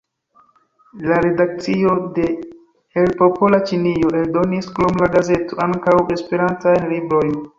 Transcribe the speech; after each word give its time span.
La 1.09 1.17
redakcio 1.25 1.91
de 2.15 2.25
"El 3.01 3.11
Popola 3.21 3.59
Ĉinio" 3.73 4.11
eldonis, 4.21 4.71
krom 4.79 4.99
la 5.05 5.11
gazeto, 5.19 5.61
ankaŭ 5.69 5.97
esperantajn 6.17 6.91
librojn. 6.95 7.33